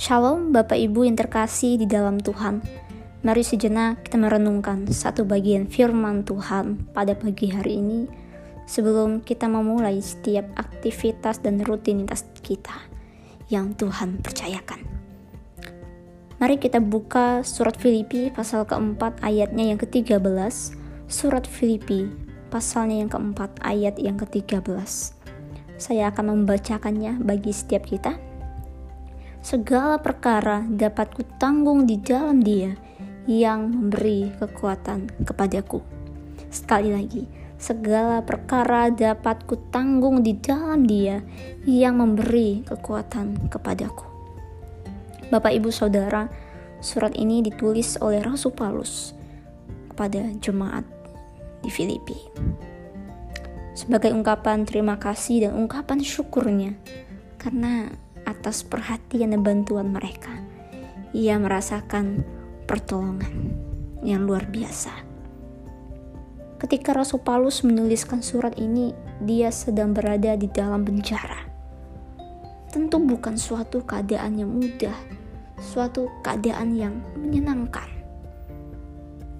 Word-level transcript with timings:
Shalom 0.00 0.48
Bapak 0.48 0.80
Ibu 0.80 1.04
yang 1.04 1.12
terkasih 1.12 1.76
di 1.76 1.84
dalam 1.84 2.24
Tuhan. 2.24 2.64
Mari 3.20 3.44
sejenak 3.44 4.00
kita 4.08 4.16
merenungkan 4.16 4.88
satu 4.88 5.28
bagian 5.28 5.68
firman 5.68 6.24
Tuhan 6.24 6.88
pada 6.96 7.12
pagi 7.12 7.52
hari 7.52 7.84
ini 7.84 8.08
sebelum 8.64 9.20
kita 9.20 9.44
memulai 9.44 10.00
setiap 10.00 10.48
aktivitas 10.56 11.44
dan 11.44 11.60
rutinitas 11.60 12.24
kita 12.40 12.72
yang 13.52 13.76
Tuhan 13.76 14.24
percayakan. 14.24 14.88
Mari 16.40 16.56
kita 16.56 16.80
buka 16.80 17.44
surat 17.44 17.76
Filipi 17.76 18.32
pasal 18.32 18.64
keempat 18.64 19.20
ayatnya 19.20 19.68
yang 19.68 19.76
ke-13. 19.76 20.16
Surat 21.12 21.44
Filipi 21.44 22.08
pasalnya 22.48 23.04
yang 23.04 23.12
keempat 23.12 23.52
ayat 23.60 24.00
yang 24.00 24.16
ke-13. 24.16 24.64
Saya 25.76 26.08
akan 26.08 26.40
membacakannya 26.40 27.20
bagi 27.20 27.52
setiap 27.52 27.84
kita 27.84 28.29
segala 29.40 29.96
perkara 29.96 30.64
dapat 30.68 31.16
kutanggung 31.16 31.88
di 31.88 31.96
dalam 31.96 32.44
dia 32.44 32.76
yang 33.24 33.72
memberi 33.72 34.32
kekuatan 34.36 35.08
kepadaku. 35.24 35.80
Sekali 36.52 36.92
lagi, 36.92 37.24
segala 37.56 38.20
perkara 38.24 38.92
dapat 38.92 39.44
kutanggung 39.48 40.20
di 40.20 40.36
dalam 40.36 40.84
dia 40.84 41.24
yang 41.64 42.00
memberi 42.00 42.64
kekuatan 42.68 43.48
kepadaku. 43.48 44.04
Bapak 45.30 45.52
ibu 45.54 45.70
saudara, 45.70 46.26
surat 46.82 47.14
ini 47.14 47.40
ditulis 47.40 47.96
oleh 48.02 48.20
Rasul 48.20 48.50
Paulus 48.50 49.14
kepada 49.92 50.26
jemaat 50.42 50.82
di 51.62 51.70
Filipi. 51.70 52.16
Sebagai 53.76 54.10
ungkapan 54.12 54.66
terima 54.66 54.98
kasih 54.98 55.48
dan 55.48 55.52
ungkapan 55.56 56.02
syukurnya 56.02 56.74
karena 57.40 57.88
atas 58.30 58.62
perhatian 58.62 59.34
dan 59.34 59.42
bantuan 59.42 59.90
mereka. 59.90 60.30
Ia 61.10 61.36
merasakan 61.42 62.22
pertolongan 62.70 63.50
yang 64.06 64.24
luar 64.24 64.46
biasa. 64.46 65.10
Ketika 66.60 66.92
Rasul 66.92 67.24
Paulus 67.24 67.64
menuliskan 67.64 68.20
surat 68.20 68.54
ini, 68.60 68.92
dia 69.24 69.48
sedang 69.48 69.96
berada 69.96 70.36
di 70.36 70.46
dalam 70.46 70.84
penjara. 70.84 71.48
Tentu 72.70 73.00
bukan 73.02 73.34
suatu 73.34 73.82
keadaan 73.82 74.38
yang 74.38 74.52
mudah, 74.52 74.94
suatu 75.58 76.12
keadaan 76.20 76.76
yang 76.76 76.94
menyenangkan. 77.16 77.88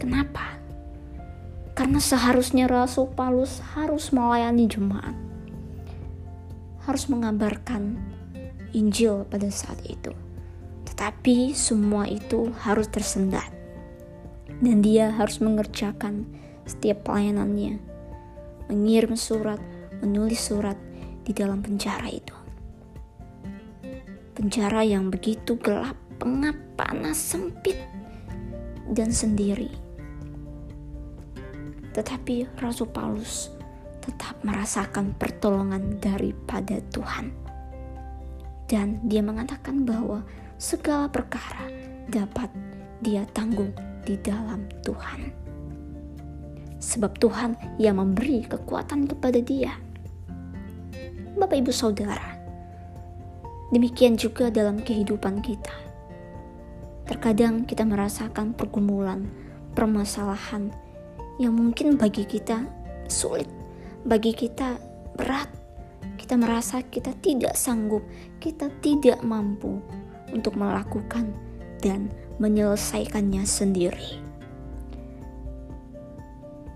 Kenapa? 0.00 0.58
Karena 1.76 2.00
seharusnya 2.00 2.66
Rasul 2.66 3.12
Paulus 3.12 3.60
harus 3.76 4.10
melayani 4.10 4.66
jemaat, 4.66 5.16
harus 6.88 7.06
mengabarkan 7.12 8.00
Injil 8.72 9.28
pada 9.28 9.48
saat 9.52 9.80
itu. 9.84 10.12
Tetapi 10.88 11.52
semua 11.52 12.08
itu 12.08 12.52
harus 12.64 12.88
tersendat. 12.88 13.48
Dan 14.62 14.80
dia 14.80 15.12
harus 15.12 15.40
mengerjakan 15.40 16.24
setiap 16.64 17.08
pelayanannya. 17.08 17.80
Mengirim 18.72 19.18
surat, 19.18 19.60
menulis 20.00 20.40
surat 20.40 20.78
di 21.24 21.36
dalam 21.36 21.60
penjara 21.60 22.08
itu. 22.08 22.36
Penjara 24.32 24.80
yang 24.86 25.12
begitu 25.12 25.60
gelap, 25.60 25.98
pengap, 26.16 26.56
panas, 26.78 27.20
sempit, 27.20 27.76
dan 28.88 29.12
sendiri. 29.12 29.68
Tetapi 31.92 32.56
Rasul 32.56 32.88
Paulus 32.88 33.52
tetap 34.00 34.40
merasakan 34.40 35.12
pertolongan 35.14 36.00
daripada 36.00 36.80
Tuhan 36.90 37.41
dan 38.72 38.96
dia 39.04 39.20
mengatakan 39.20 39.84
bahwa 39.84 40.24
segala 40.56 41.04
perkara 41.12 41.68
dapat 42.08 42.48
dia 43.04 43.28
tanggung 43.36 43.76
di 44.08 44.16
dalam 44.24 44.64
Tuhan. 44.80 45.28
Sebab 46.80 47.20
Tuhan 47.20 47.52
yang 47.76 48.00
memberi 48.00 48.48
kekuatan 48.48 49.04
kepada 49.12 49.44
dia. 49.44 49.76
Bapak 51.36 51.60
Ibu 51.60 51.68
Saudara, 51.68 52.40
demikian 53.68 54.16
juga 54.16 54.48
dalam 54.48 54.80
kehidupan 54.80 55.44
kita. 55.44 55.76
Terkadang 57.04 57.68
kita 57.68 57.84
merasakan 57.84 58.56
pergumulan, 58.56 59.28
permasalahan 59.76 60.72
yang 61.36 61.52
mungkin 61.52 62.00
bagi 62.00 62.24
kita 62.24 62.64
sulit, 63.04 63.46
bagi 64.08 64.32
kita 64.32 64.80
berat, 65.14 65.50
kita 66.20 66.34
merasa 66.36 66.80
kita 66.84 67.12
tidak 67.20 67.56
sanggup, 67.56 68.04
kita 68.38 68.68
tidak 68.84 69.20
mampu 69.24 69.80
untuk 70.32 70.56
melakukan 70.56 71.32
dan 71.82 72.08
menyelesaikannya 72.40 73.44
sendiri. 73.44 74.22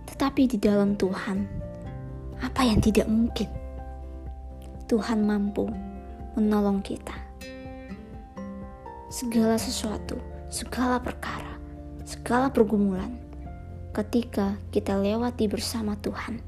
Tetapi 0.07 0.43
di 0.49 0.59
dalam 0.61 0.97
Tuhan, 0.97 1.45
apa 2.41 2.63
yang 2.65 2.81
tidak 2.81 3.09
mungkin? 3.09 3.49
Tuhan 4.87 5.27
mampu 5.27 5.67
menolong 6.39 6.85
kita. 6.85 7.17
Segala 9.11 9.57
sesuatu, 9.57 10.21
segala 10.53 11.01
perkara, 11.01 11.57
segala 12.05 12.53
pergumulan, 12.53 13.17
ketika 13.97 14.61
kita 14.69 14.95
lewati 15.01 15.49
bersama 15.49 15.97
Tuhan, 16.05 16.39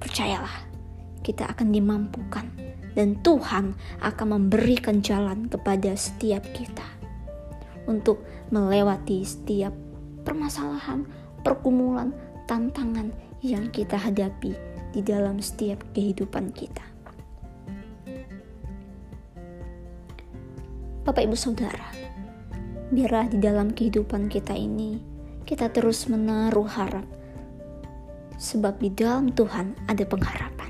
percayalah 0.00 0.71
kita 1.22 1.48
akan 1.48 1.70
dimampukan 1.70 2.46
dan 2.92 3.16
Tuhan 3.24 3.72
akan 4.04 4.26
memberikan 4.28 5.00
jalan 5.00 5.48
kepada 5.48 5.96
setiap 5.96 6.44
kita 6.52 6.84
untuk 7.88 8.22
melewati 8.52 9.24
setiap 9.24 9.72
permasalahan, 10.22 11.08
pergumulan, 11.42 12.12
tantangan 12.46 13.10
yang 13.42 13.72
kita 13.74 13.98
hadapi 13.98 14.54
di 14.92 15.00
dalam 15.00 15.40
setiap 15.40 15.82
kehidupan 15.96 16.52
kita. 16.52 16.84
Bapak 21.02 21.26
Ibu 21.26 21.34
Saudara, 21.34 21.90
biarlah 22.94 23.26
di 23.26 23.42
dalam 23.42 23.74
kehidupan 23.74 24.30
kita 24.30 24.54
ini 24.54 25.02
kita 25.42 25.66
terus 25.74 26.06
menaruh 26.06 26.70
harap 26.70 27.02
sebab 28.38 28.78
di 28.78 28.94
dalam 28.94 29.34
Tuhan 29.34 29.74
ada 29.90 30.06
pengharapan. 30.06 30.61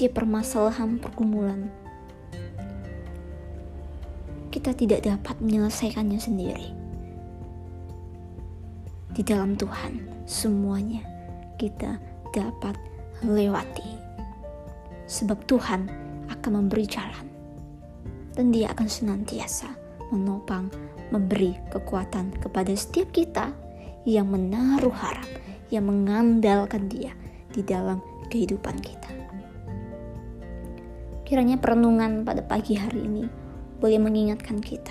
Setiap 0.00 0.24
permasalahan 0.24 0.96
pergumulan. 0.96 1.68
Kita 4.48 4.72
tidak 4.72 5.04
dapat 5.04 5.36
menyelesaikannya 5.44 6.16
sendiri. 6.16 6.72
Di 9.12 9.20
dalam 9.20 9.60
Tuhan, 9.60 10.24
semuanya 10.24 11.04
kita 11.60 12.00
dapat 12.32 12.80
lewati. 13.28 14.00
Sebab 15.04 15.44
Tuhan 15.44 15.92
akan 16.32 16.50
memberi 16.64 16.88
jalan. 16.88 17.28
Dan 18.32 18.56
dia 18.56 18.72
akan 18.72 18.88
senantiasa 18.88 19.68
menopang, 20.08 20.72
memberi 21.12 21.60
kekuatan 21.68 22.40
kepada 22.40 22.72
setiap 22.72 23.12
kita 23.12 23.52
yang 24.08 24.32
menaruh 24.32 24.96
harap, 24.96 25.28
yang 25.68 25.84
mengandalkan 25.92 26.88
dia 26.88 27.12
di 27.52 27.60
dalam 27.60 28.00
kehidupan 28.32 28.80
kita. 28.80 29.19
Kiranya 31.30 31.62
perenungan 31.62 32.26
pada 32.26 32.42
pagi 32.42 32.74
hari 32.74 33.06
ini 33.06 33.22
boleh 33.78 34.02
mengingatkan 34.02 34.58
kita 34.58 34.90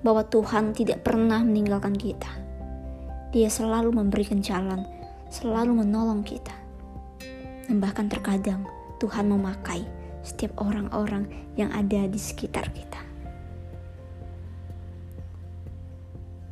bahwa 0.00 0.24
Tuhan 0.24 0.72
tidak 0.72 1.04
pernah 1.04 1.44
meninggalkan 1.44 1.92
kita. 1.92 2.32
Dia 3.36 3.52
selalu 3.52 3.92
memberikan 3.92 4.40
jalan, 4.40 4.80
selalu 5.28 5.84
menolong 5.84 6.24
kita. 6.24 6.56
Dan 7.68 7.84
bahkan 7.84 8.08
terkadang 8.08 8.64
Tuhan 8.96 9.28
memakai 9.28 9.84
setiap 10.24 10.56
orang-orang 10.56 11.28
yang 11.60 11.68
ada 11.68 12.08
di 12.08 12.16
sekitar 12.16 12.72
kita. 12.72 13.04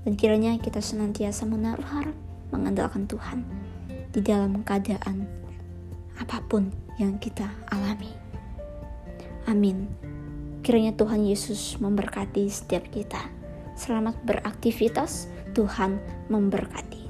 Dan 0.04 0.12
kiranya 0.12 0.60
kita 0.60 0.84
senantiasa 0.84 1.48
menaruh 1.48 1.88
harap 1.88 2.16
mengandalkan 2.52 3.08
Tuhan 3.08 3.48
di 4.12 4.20
dalam 4.20 4.60
keadaan 4.60 5.24
apa 6.20 6.44
pun 6.52 6.68
yang 7.00 7.16
kita 7.16 7.48
alami. 7.72 8.29
Amin. 9.50 9.90
Kiranya 10.62 10.94
Tuhan 10.94 11.26
Yesus 11.26 11.74
memberkati 11.82 12.46
setiap 12.46 12.86
kita. 12.94 13.18
Selamat 13.74 14.14
beraktivitas, 14.22 15.26
Tuhan 15.58 15.98
memberkati. 16.30 17.09